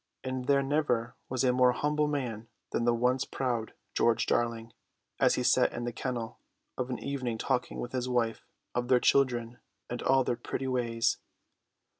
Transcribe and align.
And 0.23 0.47
there 0.47 0.63
never 0.63 1.15
was 1.29 1.43
a 1.43 1.53
more 1.53 1.73
humble 1.73 2.07
man 2.07 2.47
than 2.71 2.85
the 2.85 2.93
once 2.95 3.23
proud 3.23 3.73
George 3.93 4.25
Darling, 4.25 4.73
as 5.19 5.35
he 5.35 5.43
sat 5.43 5.71
in 5.73 5.83
the 5.83 5.93
kennel 5.93 6.39
of 6.75 6.89
an 6.89 6.97
evening 6.97 7.37
talking 7.37 7.79
with 7.79 7.91
his 7.91 8.09
wife 8.09 8.43
of 8.73 8.87
their 8.87 8.99
children 8.99 9.59
and 9.91 10.01
all 10.01 10.23
their 10.23 10.37
pretty 10.37 10.65
ways. 10.67 11.19